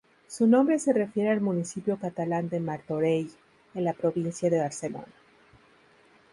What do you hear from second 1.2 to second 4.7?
al municipio catalán de Martorell, en la provincia de